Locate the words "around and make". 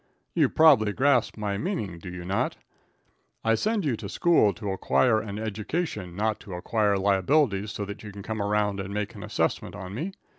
8.41-9.13